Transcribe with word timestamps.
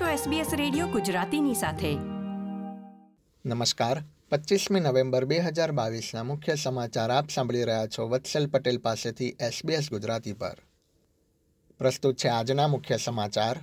છો 0.00 0.30
SBS 0.30 0.46
radio 0.52 0.86
ગુજરાતીની 0.86 1.54
સાથે. 1.54 1.94
નમસ્કાર. 3.48 4.02
પચીસમી 4.30 4.80
નવેમ્બર 4.80 5.24
બે 5.24 5.38
હજાર 5.38 5.72
મુખ્ય 6.22 6.54
સમાચાર 6.54 7.10
આપ 7.10 7.30
સાંભળી 7.30 7.64
રહ્યા 7.64 7.86
છો 7.86 8.08
વત્સલ 8.08 8.46
પટેલ 8.46 8.78
પાસેથી 8.78 9.28
SBS 9.28 9.88
ગુજરાતી 9.90 10.32
પર. 10.32 10.56
પ્રસ્તુત 11.78 12.16
છે 12.16 12.28
આજના 12.28 12.68
મુખ્ય 12.68 12.96
સમાચાર. 12.96 13.58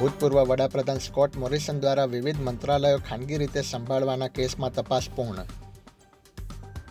ભૂતપૂર્વ 0.00 0.44
વડાપ્રધાન 0.44 0.98
સ્કોટ 0.98 1.36
મોરિસન 1.36 1.80
દ્વારા 1.80 2.04
વિવિધ 2.04 2.40
મંત્રાલયો 2.40 2.98
ખાનગી 2.98 3.36
રીતે 3.36 3.62
સંભાળવાના 3.62 4.28
કેસમાં 4.28 4.72
તપાસ 4.72 5.08
પૂર્ણ. 5.16 5.44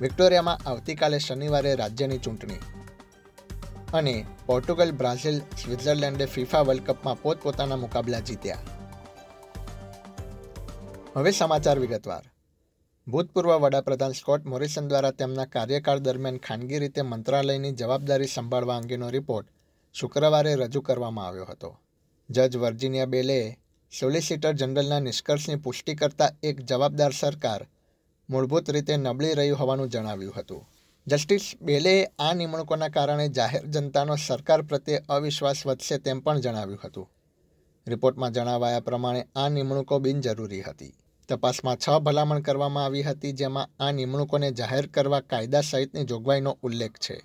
વિક્ટોરિયામાં 0.01 0.69
આવતીકાલે 0.69 1.19
શનિવારે 1.19 1.75
રાજ્યની 1.75 2.17
ચૂંટણી. 2.17 2.55
અને 3.97 4.25
પોર્ટુગલ, 4.45 4.91
બ્રાઝિલ, 4.91 5.37
સ્વિટ્ઝરલેન્ડે 5.39 6.25
ફિફા 6.25 6.61
વર્લ્ડ 6.61 6.83
કપમાં 6.83 7.21
પોતપોતાના 7.21 7.75
મુકાબલા 7.75 8.19
જીત્યા. 8.19 8.57
હવે 11.15 11.31
સમાચાર 11.31 11.79
વિગતવાર. 11.79 12.23
ભૂતપૂર્વ 13.07 13.57
વડાપ્રધાન 13.57 14.11
સ્કોટ 14.11 14.45
મોરિસન 14.45 14.87
દ્વારા 14.87 15.11
તેમના 15.11 15.45
કાર્યકાળ 15.45 15.99
દરમિયાન 15.99 16.37
ખાનગી 16.37 16.79
રીતે 16.79 17.01
મંત્રાલયની 17.01 17.71
જવાબદારી 17.71 18.27
સંભાળવા 18.27 18.77
અંગેનો 18.77 19.09
રિપોર્ટ 19.09 19.47
શુક્રવારે 19.93 20.55
રજૂ 20.55 20.81
કરવામાં 20.81 21.27
આવ્યો 21.27 21.45
હતો. 21.45 21.79
જજ 22.29 22.57
વર્જિનિયા 22.57 23.05
બેલેએ 23.05 23.57
સોલિસિટર 23.99 24.53
જનરલના 24.53 24.99
નિષ્કર્ષની 24.99 25.55
પુષ્ટિ 25.55 25.95
કરતા 25.95 26.31
એક 26.43 26.61
જવાબદાર 26.61 27.11
સરકાર 27.11 27.67
મૂળભૂત 28.29 28.69
રીતે 28.69 28.97
નબળી 28.97 29.33
રહ્યું 29.33 29.59
હોવાનું 29.59 29.89
જણાવ્યું 29.89 30.33
હતું. 30.37 30.67
જસ્ટિસ 31.07 31.55
બેલેએ 31.61 32.07
આ 32.19 32.33
નિમણૂકોના 32.33 32.89
કારણે 32.89 33.29
જાહેર 33.29 33.65
જનતાનો 33.65 34.15
સરકાર 34.15 34.61
પ્રત્યે 34.61 35.01
અવિશ્વાસ 35.09 35.67
વધશે 35.67 35.97
તેમ 35.97 36.19
પણ 36.19 36.39
જણાવ્યું 36.39 36.79
હતું. 36.83 37.09
રિપોર્ટમાં 37.87 38.31
જણાવાયા 38.31 38.79
પ્રમાણે 38.79 39.27
આ 39.35 39.49
નિમણૂકો 39.49 39.99
બિનજરૂરી 39.99 40.61
હતી. 40.61 40.93
તપાસમાં 41.29 41.77
છ 41.77 41.89
ભલામણ 41.99 42.41
કરવામાં 42.41 42.85
આવી 42.85 43.01
હતી 43.01 43.31
જેમાં 43.31 43.69
આ 43.79 43.91
નિમણૂકોને 43.91 44.51
જાહેર 44.51 44.87
કરવા 44.87 45.19
કાયદા 45.19 45.61
સહિતની 45.61 46.03
જોગવાઈનો 46.03 46.57
ઉલ્લેખ 46.63 46.99
છે. 46.99 47.21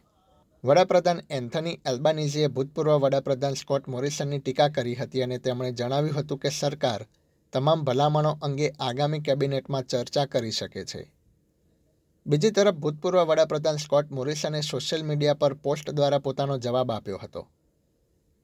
વડાપ્રધાન 0.65 1.23
એન્થની 1.31 1.81
એલ્બાનીઝીએ 1.87 2.49
ભૂતપૂર્વ 2.49 2.99
વડાપ્રધાન 2.99 3.55
સ્કોટ 3.55 3.89
મોરિસનની 3.89 4.39
ટીકા 4.39 4.69
કરી 4.69 4.95
હતી 4.95 5.23
અને 5.23 5.39
તેમણે 5.39 5.73
જણાવ્યું 5.73 6.19
હતું 6.19 6.39
કે 6.39 6.49
સરકાર 6.49 7.07
તમામ 7.53 7.85
ભલામણો 7.85 8.39
અંગે 8.43 8.71
આગામી 8.81 9.19
કેબિનેટમાં 9.19 9.83
ચર્ચા 9.83 10.25
કરી 10.25 10.51
શકે 10.51 10.85
છે. 10.85 11.22
બીજી 12.27 12.51
તરફ 12.51 12.75
ભૂતપૂર્વ 12.75 13.25
વડાપ્રધાન 13.25 13.77
સ્કોટ 13.77 14.11
મોરિસને 14.11 14.61
સોશિયલ 14.61 15.03
મીડિયા 15.03 15.35
પર 15.35 15.55
પોસ્ટ 15.55 15.91
દ્વારા 15.91 16.19
પોતાનો 16.19 16.59
જવાબ 16.59 16.91
આપ્યો 16.91 17.19
હતો. 17.23 17.49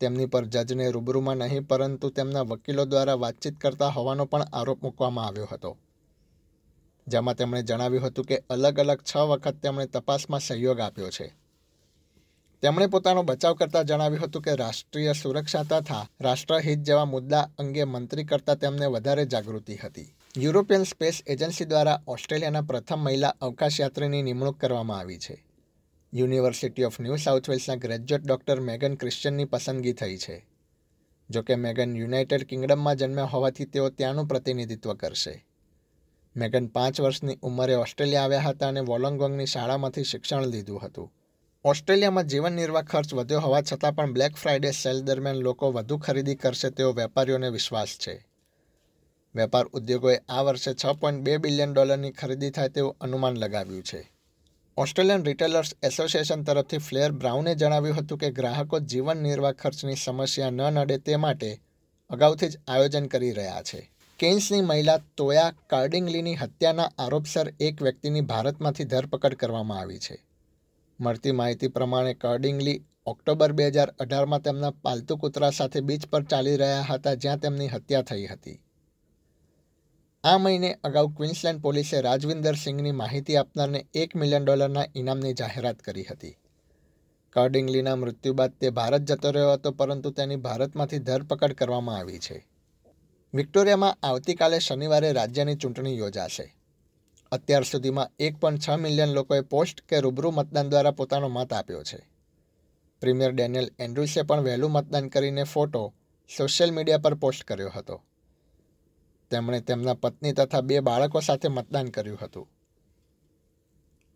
તેમની 0.00 0.26
પર 0.26 0.44
જજને 0.44 0.90
રૂબરૂમાં 0.90 1.36
નહીં, 1.36 1.68
પરંતુ 1.68 2.10
તેમના 2.10 2.40
વકીલો 2.40 2.84
દ્વારા 2.84 3.14
વાતચીત 3.14 3.58
કરતા 3.58 3.88
હોવાનો 3.88 4.24
પણ 4.24 4.42
આરોપ 4.52 4.82
મૂકવામાં 4.82 5.26
આવ્યો 5.26 5.48
હતો. 5.52 5.78
જેમાં 7.08 7.34
તેમણે 7.34 7.62
જણાવ્યું 7.62 8.06
હતું 8.06 8.24
કે 8.24 8.42
અલગ 8.50 8.80
અલગ 8.80 9.00
છ 9.02 9.16
વખત 9.16 9.56
તેમણે 9.62 9.86
તપાસમાં 9.86 10.40
સહયોગ 10.40 10.80
આપ્યો 10.80 11.10
છે. 11.10 11.34
તેમણે 12.62 12.86
પોતાનો 12.86 13.22
બચાવ 13.22 13.54
કરતા 13.54 13.82
જણાવ્યું 13.82 14.24
હતું 14.24 14.42
કે 14.42 14.54
રાષ્ટ્રીય 14.54 15.12
સુરક્ષા 15.12 15.62
તથા 15.62 16.08
રાષ્ટ્રહિત 16.20 16.78
જેવા 16.78 17.04
મુદ્દા 17.04 17.48
અંગે 17.58 17.84
મંત્રી 17.84 18.24
કરતાં 18.24 18.56
તેમને 18.56 18.86
વધારે 18.86 19.26
જાગૃતિ 19.26 19.76
હતી. 19.76 20.14
યુરોપિયન 20.38 20.82
સ્પેસ 20.82 21.22
એજન્સી 21.26 21.64
દ્વારા 21.64 22.02
ઓસ્ટ્રેલિયાના 22.06 22.62
પ્રથમ 22.62 22.98
મહિલા 22.98 23.34
અવકાશયાત્રીની 23.40 24.22
નિમણૂક 24.22 24.60
કરવામાં 24.60 24.98
આવી 24.98 25.18
છે. 25.18 25.46
યુનિવર્સિટી 26.14 26.84
ઓફ 26.84 27.00
ન્યૂ 27.00 27.16
સાઉથ 27.16 27.50
વેલ્સના 27.50 27.74
ગ્રેજ્યુએટ 27.74 28.26
ડૉક્ટર 28.26 28.60
મેગન 28.60 28.94
ક્રિશ્ચનની 28.94 29.44
પસંદગી 29.44 29.92
થઈ 29.92 30.16
છે. 30.16 30.46
જોકે 31.30 31.54
મેગન 31.54 31.96
યુનાઇટેડ 31.96 32.44
કિંગડમમાં 32.44 32.96
જન્મ્યા 32.96 33.24
હોવાથી 33.24 33.64
તેઓ 33.64 33.88
ત્યાંનું 33.88 34.26
પ્રતિનિધિત્વ 34.26 34.94
કરશે. 34.94 35.46
મેગન 36.36 36.66
પાંચ 36.66 37.00
વર્ષની 37.00 37.38
ઉંમરે 37.42 37.74
ઓસ્ટ્રેલિયા 37.74 38.22
આવ્યા 38.22 38.40
હતા 38.40 38.68
અને 38.68 38.80
વોલોંગોંગની 38.80 39.46
શાળામાંથી 39.46 40.04
શિક્ષણ 40.04 40.46
લીધું 40.46 40.80
હતું. 40.82 41.12
ઓસ્ટ્રેલિયામાં 41.64 42.24
જીવન 42.24 42.52
નિર્વાહ 42.52 42.82
ખર્ચ 42.82 43.14
વધ્યો 43.14 43.40
હોવા 43.40 43.62
છતાં 43.62 43.94
પણ 43.94 44.12
બ્લેક 44.12 44.36
ફ્રાઇડે 44.36 44.70
સેલ 44.70 45.00
દરમિયાન 45.00 45.36
લોકો 45.36 45.72
વધુ 45.72 45.98
ખરીદી 45.98 46.34
કરશે 46.34 46.70
તેવો 46.70 46.92
વેપારીઓને 46.92 47.48
વિશ્વાસ 47.48 47.88
છે. 47.88 48.27
વેપાર 49.38 49.66
ઉદ્યોગોએ 49.66 50.16
આ 50.28 50.42
વર્ષે 50.42 50.74
છ 50.74 50.86
પોઈન્ટ 51.00 51.20
બે 51.20 51.36
બિલિયન 51.36 51.72
ડોલરની 51.72 52.10
ખરીદી 52.10 52.50
થાય 52.50 52.68
તેવું 52.68 52.96
અનુમાન 53.00 53.36
લગાવ્યું 53.36 53.82
છે. 53.82 54.00
ઓસ્ટ્રેલિયન 54.76 55.24
રિટેલર્સ 55.24 55.70
એસોસિએશન 55.82 56.42
તરફથી 56.42 56.78
ફ્લેર 56.78 57.12
બ્રાઉને 57.12 57.54
જણાવ્યું 57.54 57.96
હતું 57.96 58.18
કે 58.18 58.30
ગ્રાહકો 58.30 58.80
જીવન 58.80 59.16
નિર્વાહ 59.16 59.52
ખર્ચની 59.52 59.94
સમસ્યા 60.04 60.50
ન 60.50 60.62
નડે 60.72 60.98
તે 60.98 61.16
માટે 61.16 61.50
અગાઉથી 62.10 62.48
જ 62.48 62.58
આયોજન 62.68 63.06
કરી 63.06 63.32
રહ્યા 63.32 63.62
છે. 63.62 63.80
કેન્સની 64.18 64.60
મહિલા 64.60 65.00
તોયા 65.16 65.52
કાર્ડિંગલીની 65.70 66.34
હત્યાના 66.34 66.90
આરોપસર 66.98 67.52
એક 67.60 67.82
વ્યક્તિની 67.82 68.20
ભારતમાંથી 68.20 68.84
ધરપકડ 68.84 69.34
કરવામાં 69.34 69.80
આવી 69.80 69.98
છે. 69.98 70.16
મળતી 71.00 71.32
માહિતી 71.32 71.68
પ્રમાણે 71.68 72.14
કાર્ડિંગલી 72.14 72.78
ઓક્ટોબર 73.06 73.52
બે 73.52 73.66
હજાર 73.66 73.90
અઢારમાં 74.00 74.42
તેમના 74.42 74.70
પાલતુ 74.70 75.16
કૂતરા 75.16 75.50
સાથે 75.50 75.80
બીચ 75.80 76.06
પર 76.06 76.22
ચાલી 76.22 76.56
રહ્યા 76.56 76.88
હતા 76.90 77.14
જ્યાં 77.14 77.38
તેમની 77.38 77.68
હત્યા 77.68 78.02
થઈ 78.02 78.26
હતી. 78.26 78.58
આ 80.24 80.38
મહિને 80.38 80.78
અગાઉ 80.84 81.08
ક્વિન્સલેન્ડ 81.08 81.62
પોલીસે 81.62 82.00
રાજવિન્દર 82.00 82.54
સિંઘની 82.54 82.92
માહિતી 82.92 83.36
આપનારને 83.36 83.86
એક 83.94 84.16
મિલિયન 84.16 84.44
ડોલરના 84.44 84.84
ઇનામની 84.94 85.32
જાહેરાત 85.32 85.78
કરી 85.78 86.04
હતી. 86.04 86.36
કર્ડિંગલીના 87.32 87.96
મૃત્યુ 87.96 88.32
બાદ 88.32 88.50
તે 88.50 88.70
ભારત 88.70 89.00
જતો 89.00 89.30
રહ્યો 89.30 89.52
હતો, 89.52 89.70
પરંતુ 89.70 90.10
તેની 90.10 90.36
ભારતમાંથી 90.36 90.98
ધરપકડ 90.98 91.52
કરવામાં 91.52 91.98
આવી 91.98 92.18
છે. 92.18 92.46
વિક્ટોરિયામાં 93.34 93.98
આવતીકાલે 94.02 94.58
શનિવારે 94.58 95.12
રાજ્યની 95.12 95.54
ચૂંટણી 95.54 95.98
યોજાશે. 95.98 96.56
અત્યાર 97.32 97.62
સુધીમાં 97.62 98.10
એક 98.18 98.36
પોઈન્ટ 98.36 98.60
છ 98.68 98.70
મિલિયન 98.70 99.08
લોકોએ 99.08 99.40
પોસ્ટ 99.40 99.80
કે 99.88 100.00
રૂબરૂ 100.00 100.30
મતદાન 100.30 100.68
દ્વારા 100.68 100.90
પોતાનો 100.90 101.28
મત 101.28 101.52
આપ્યો 101.52 101.82
છે. 101.82 102.08
પ્રીમિયર 103.00 103.32
ડેનિયલ 103.32 103.70
એન્ડ્રુસે 103.78 104.22
પણ 104.22 104.40
વહેલું 104.40 104.70
મતદાન 104.70 105.08
કરીને 105.08 105.42
ફોટો 105.42 105.94
સોશિયલ 106.36 106.70
મીડિયા 106.70 106.98
પર 106.98 107.14
પોસ્ટ 107.14 107.44
કર્યો 107.44 107.70
હતો. 107.76 108.02
તેમણે 109.30 109.60
તેમના 109.60 109.94
પત્ની 109.94 110.32
તથા 110.32 110.60
બે 110.60 110.80
બાળકો 110.80 111.20
સાથે 111.20 111.48
મતદાન 111.48 111.88
કર્યું 111.88 112.18
હતું. 112.22 112.48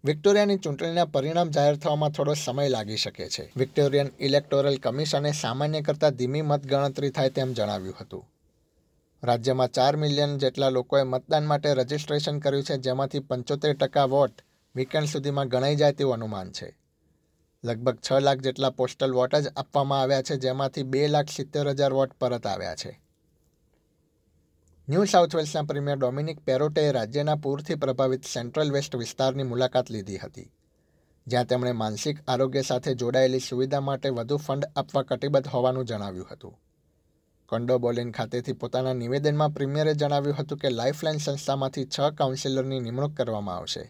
વિક્ટોરિયાની 0.05 0.57
ચૂંટણીના 0.57 1.05
પરિણામ 1.05 1.51
જાહેર 1.51 1.77
થવામાં 1.77 2.11
થોડો 2.11 2.35
સમય 2.35 2.69
લાગી 2.69 2.97
શકે 2.97 3.29
છે. 3.29 3.53
વિક્ટોરિયન 3.57 4.11
ઇલેક્ટોરલ 4.21 4.77
કમિશને 4.77 5.33
સામાન્ય 5.33 5.81
કરતાં 5.81 6.11
ધીમી 6.11 6.43
મતગણતરી 6.43 7.11
થાય 7.11 7.31
તેમ 7.31 7.53
જણાવ્યું 7.53 7.95
હતું. 8.01 8.29
રાજ્યમાં 9.23 9.69
ચાર 9.69 9.97
મિલિયન 9.97 10.39
જેટલા 10.39 10.69
લોકોએ 10.69 11.03
મતદાન 11.03 11.47
માટે 11.47 11.75
રજિસ્ટ્રેશન 11.75 12.39
કર્યું 12.39 12.63
છે, 12.63 12.77
જેમાંથી 12.77 13.19
પંચોતેર 13.19 13.75
ટકા 13.75 14.05
વોટ 14.05 14.33
વીકેન્ડ 14.75 15.09
સુધીમાં 15.09 15.49
ગણાઈ 15.49 15.77
જાય 15.77 15.93
તેવું 15.93 16.15
અનુમાન 16.15 16.53
છે. 16.53 16.79
લગભગ 17.65 17.99
છ 18.11 18.13
લાખ 18.13 18.39
જેટલા 18.39 18.71
પોસ્ટલ 18.71 19.13
વોટ 19.13 19.37
જ 19.37 19.49
આપવામાં 19.57 20.01
આવ્યા 20.01 20.23
છે, 20.23 20.37
જેમાંથી 20.37 20.83
બે 20.83 21.09
લાખ 21.09 21.29
સિત્તેર 21.29 21.69
હજાર 21.69 21.93
વોટ 21.93 22.13
પરત 22.13 22.47
આવ્યા 22.47 22.75
છે. 22.75 23.02
ન્યૂ 24.93 25.07
સાઉથ 25.11 25.35
વેલ્સના 25.35 25.69
પ્રીમિયર 25.69 25.99
ડોમિનિક 25.99 26.41
પેરોટે 26.41 26.83
રાજ્યના 26.93 27.37
પૂરથી 27.37 27.77
પ્રભાવિત 27.77 28.25
સેન્ટ્રલ 28.25 28.73
વેસ્ટ 28.73 28.97
વિસ્તારની 28.97 29.45
મુલાકાત 29.45 29.91
લીધી 29.91 30.19
હતી, 30.19 30.49
જ્યાં 31.27 31.47
તેમણે 31.47 31.73
માનસિક 31.73 32.19
આરોગ્ય 32.29 32.63
સાથે 32.63 32.95
જોડાયેલી 32.95 33.41
સુવિધા 33.41 33.81
માટે 33.81 34.11
વધુ 34.11 34.39
ફંડ 34.39 34.69
આપવા 34.77 35.03
કટિબદ્ધ 35.03 35.49
હોવાનું 35.55 35.89
જણાવ્યું 35.91 36.29
હતું. 36.33 36.55
કંડોબોલિન 37.53 38.13
ખાતેથી 38.13 38.57
પોતાના 38.57 38.95
નિવેદનમાં 38.95 39.53
પ્રીમિયરે 39.53 39.95
જણાવ્યું 39.95 40.39
હતું 40.41 40.59
કે 40.59 40.75
લાઇફલાઇન 40.75 41.21
સંસ્થામાંથી 41.21 41.87
છ 41.87 42.13
કાઉન્સિલરની 42.15 42.81
નિમણૂક 42.81 43.17
કરવામાં 43.17 43.57
આવશે, 43.57 43.89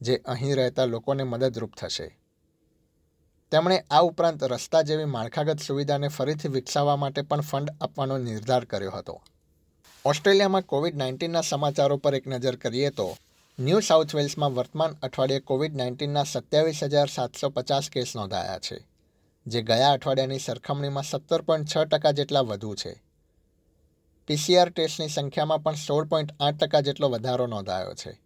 જે 0.00 0.20
અહીં 0.26 0.54
રહેતા 0.56 0.86
લોકોને 0.86 1.24
મદદરૂપ 1.24 1.74
થશે. 1.74 2.08
તેમણે 3.52 3.82
આ 3.90 4.02
ઉપરાંત 4.02 4.48
રસ્તા 4.52 4.82
જેવી 4.82 5.10
માળખાગત 5.16 5.68
સુવિધાને 5.68 6.08
ફરીથી 6.08 6.54
વિકસાવવા 6.58 6.96
માટે 6.96 7.22
પણ 7.22 7.50
ફંડ 7.50 7.76
આપવાનો 7.80 8.24
નિર્ધાર 8.28 8.64
કર્યો 8.64 8.96
હતો. 9.00 9.22
ઓસ્ટ્રેલિયામાં 10.04 10.62
કોવિડ 10.62 10.96
નાઇન્ટીનના 10.96 11.40
સમાચારો 11.40 11.96
પર 11.96 12.14
એક 12.14 12.26
નજર 12.26 12.56
કરીએ 12.56 12.90
તો, 12.90 13.16
ન્યૂ 13.58 13.80
સાઉથ 13.80 14.14
વેલ્સમાં 14.14 14.54
વર્તમાન 14.54 14.96
અઠવાડિયે 15.02 15.40
કોવિડ 15.40 15.76
નાઇન્ટીનના 15.76 16.24
સત્યાવીસ 16.24 16.84
હજાર 16.84 17.06
સાતસો 17.06 17.50
પચાસ 17.50 17.90
કેસ 17.90 18.16
નોંધાયા 18.16 18.58
છે, 18.58 18.86
જે 19.46 19.62
ગયા 19.62 19.92
અઠવાડિયાની 19.92 20.38
સરખામણીમાં 20.38 21.02
સત્તર 21.02 21.42
પોઈન્ટ 21.42 21.68
છ 21.68 21.76
ટકા 21.76 22.10
જેટલા 22.10 22.40
વધુ 22.40 22.74
છે. 22.74 23.02
પીસીઆર 24.26 24.70
ટેસ્ટની 24.70 25.08
સંખ્યામાં 25.08 25.62
પણ 25.62 25.74
સોળ 25.74 26.04
પોઈન્ટ 26.04 26.32
આઠ 26.40 26.56
ટકા 26.56 26.80
જેટલો 26.80 27.08
વધારો 27.08 27.46
નોંધાયો 27.46 27.94
છે. 27.94 28.20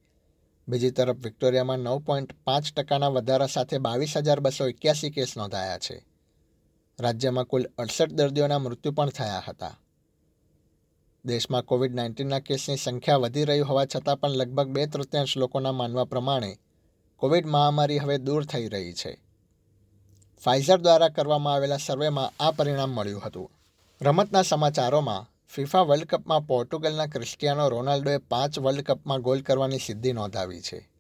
બીજી 0.69 0.91
તરફ, 0.91 1.17
વિક્ટોરિયામાં 1.17 1.79
નવ 1.79 1.99
પોઈન્ટ 1.99 2.33
પાંચ 2.45 2.73
ટકાના 2.73 3.09
વધારા 3.09 3.47
સાથે 3.47 3.79
બાવીસ 3.79 4.17
હજાર 4.17 4.41
બસો 4.41 4.69
એક્યાસી 4.69 5.11
કેસ 5.11 5.37
નોંધાયા 5.37 5.79
છે. 5.79 6.07
રાજ્યમાં 7.01 7.45
કુલ 7.45 7.67
અડસઠ 7.79 8.13
દર્દીઓના 8.13 8.59
મૃત્યુ 8.59 8.93
પણ 8.93 9.09
થયા 9.09 9.43
હતા. 9.49 9.79
દેશમાં 11.25 11.65
કોવિડ 11.65 11.95
નાઇન્ટીનના 11.95 12.39
કેસની 12.39 12.77
સંખ્યા 12.77 13.17
વધી 13.17 13.45
રહી 13.45 13.61
હોવા 13.61 13.85
છતાં 13.85 14.21
પણ 14.21 14.31
લગભગ 14.31 14.69
બે 14.69 14.87
તૃતીયાંશ 14.87 15.37
લોકોના 15.37 15.73
માનવા 15.73 16.05
પ્રમાણે 16.05 16.59
કોવિડ 17.17 17.47
મહામારી 17.47 17.99
હવે 17.99 18.19
દૂર 18.19 18.45
થઈ 18.45 18.69
રહી 18.69 18.93
છે. 18.93 19.23
ફાઇઝર 20.45 20.81
દ્વારા 20.81 21.09
કરવામાં 21.09 21.55
આવેલા 21.55 21.77
સર્વેમાં 21.77 22.33
આ 22.41 22.51
પરિણામ 22.51 22.91
મળ્યું 22.91 23.23
હતું. 23.23 23.51
રમતના 24.03 24.43
સમાચારોમાં, 24.43 25.31
ફિફા 25.49 25.81
વર્લ્ડ 25.81 26.05
કપમાં 26.05 26.47
પોર્ટુગલના 26.47 27.07
ક્રિસ્ટિયાનો 27.07 27.69
રોનાલ્ડોએ 27.69 28.17
પાંચ 28.17 28.59
વર્લ્ડ 28.59 28.83
કપમાં 28.83 29.21
ગોલ 29.21 29.41
કરવાની 29.41 29.79
સિદ્ધિ 29.79 30.13
નોંધાવી 30.13 30.61
છે. 30.61 30.91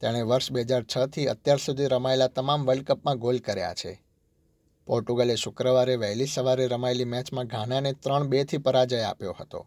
તેણે 0.00 0.22
વર્ષ 0.22 0.52
બે 0.52 0.62
હજાર 0.62 0.84
છથી 0.96 1.26
અત્યાર 1.26 1.58
સુધી 1.58 1.86
રમાયેલા 1.86 2.26
તમામ 2.26 2.64
વર્લ્ડ 2.64 2.84
કપમાં 2.84 3.18
ગોલ 3.18 3.38
કર્યા 3.38 3.74
છે. 3.74 4.04
પોર્ટુગલે 4.86 5.36
શુક્રવારે 5.36 5.96
વહેલી 5.96 6.26
સવારે 6.26 6.66
રમાયેલી 6.66 7.04
મેચમાં 7.04 7.46
ઘાનાને 7.46 7.92
ત્રણ 7.92 8.28
બેથી 8.28 8.56
પરાજય 8.58 9.00
આપ્યો 9.00 9.36
હતો. 9.40 9.66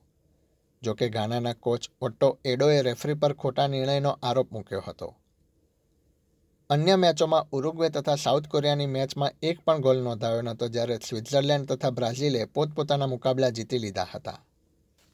જોકે 0.83 1.09
ઘાનાના 1.09 1.53
કોચ 1.53 1.89
ઓટ્ટો 2.01 2.39
એડોએ 2.45 2.81
રેફરી 2.81 3.13
પર 3.13 3.33
ખોટા 3.33 3.67
નિર્ણયનો 3.67 4.19
આરોપ 4.23 4.51
મૂક્યો 4.51 4.83
હતો. 4.87 5.15
અન્ય 6.69 6.95
મેચોમાં 6.95 7.47
ઉરુગ્વે 7.51 7.89
તથા 7.89 8.15
સાઉથ 8.15 8.47
કોરિયાની 8.47 8.85
મેચમાં 8.85 9.31
એક 9.41 9.59
પણ 9.59 9.81
ગોલ 9.81 10.01
નોંધાયો 10.01 10.41
નહોતો 10.41 10.67
જ્યારે 10.67 10.97
સ્વિટ્ઝરલેન્ડ 10.97 11.65
તથા 11.65 11.89
બ્રાઝિલે 11.89 12.45
પોતપોતાના 12.45 13.07
મુકાબલા 13.07 13.49
જીતી 13.49 13.77
લીધા 13.77 14.07
હતા. 14.15 14.45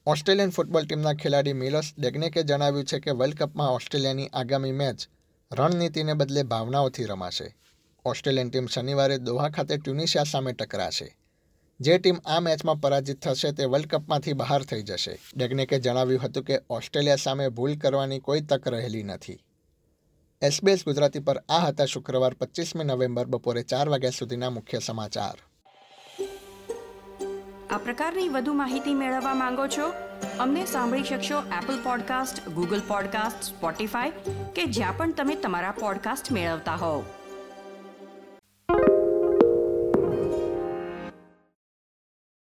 ઓસ્ટ્રેલિયન 0.05 0.49
ફૂટબોલ 0.49 0.85
ટીમના 0.85 1.13
ખેલાડી 1.13 1.53
મિલોસ 1.53 1.93
ડેગ્નેકે 1.99 2.43
જણાવ્યું 2.43 2.85
છે 2.85 2.99
કે 2.99 3.11
વર્લ્ડ 3.11 3.35
કપમાં 3.35 3.71
ઓસ્ટ્રેલિયાની 3.71 4.27
આગામી 4.27 4.71
મેચ 4.71 4.95
રણનીતિને 5.51 6.13
બદલે 6.13 6.43
ભાવનાઓથી 6.43 7.03
રમાશે. 7.03 7.55
ઓસ્ટ્રેલિયન 8.05 8.49
ટીમ 8.49 8.65
શનિવારે 8.65 9.17
દોહા 9.17 9.49
ખાતે 9.49 9.77
ટ્યુનિશિયા 9.77 10.23
સામે 10.23 10.53
ટકરાશે. 10.53 11.17
જે 11.79 11.97
ટીમ 11.97 12.15
આ 12.25 12.39
મેચમાં 12.39 12.75
પરાજિત 12.75 13.21
થશે 13.21 13.51
તે 13.51 13.65
વર્લ્ડ 13.65 13.87
કપમાંથી 13.87 14.33
બહાર 14.33 14.63
થઈ 14.63 14.83
જશે. 14.83 15.19
ડેગનેકે 15.37 15.79
જણાવ્યું 15.79 16.21
હતું 16.21 16.43
કે 16.43 16.59
ઓસ્ટ્રેલિયા 16.69 17.15
સામે 17.15 17.49
ભૂલ 17.49 17.77
કરવાની 17.77 18.19
કોઈ 18.19 18.41
તક 18.41 18.67
રહેલી 18.67 19.03
નથી. 19.03 19.39
એસબીએસ 20.41 20.85
ગુજરાતી 20.85 21.19
પર 21.19 21.43
આ 21.49 21.59
હતા 21.59 21.85
શુક્રવાર 21.85 22.33
પચીસમી 22.33 22.83
નવેમ્બર 22.83 23.25
બપોરે 23.25 23.63
ચાર 23.63 23.89
વાગ્યા 23.89 24.09
સુધીના 24.09 24.49
મુખ્ય 24.49 24.79
સમાચાર. 24.79 25.37
આ 27.69 27.77
પ્રકારની 27.77 28.29
વધુ 28.29 28.53
માહિતી 28.53 28.93
મેળવવા 28.93 29.33
માંગો 29.33 29.67
છો? 29.67 29.93
અમને 30.39 30.65
સાંભળી 30.65 31.03
શકશો 31.03 31.39
Apple 31.39 31.83
podcast 31.83 32.49
Google 32.49 32.81
podcast 32.87 33.43
Spotify 33.43 34.11
કે 34.55 34.65
જ્યાં 34.65 34.97
પણ 34.97 35.13
તમે 35.13 35.35
તમારા 35.35 35.71
પોડકાસ્ટ 35.71 36.31
મેળવતા 36.31 36.75
હોવ. 36.75 37.03